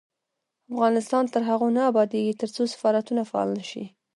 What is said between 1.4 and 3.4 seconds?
هغو نه ابادیږي، ترڅو سفارتونه